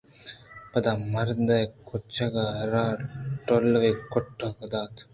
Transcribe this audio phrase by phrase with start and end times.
[0.71, 2.85] پدا مردءَ کُچّکءَرا
[3.45, 4.93] ٹِلّوئِے گُٹّءَدات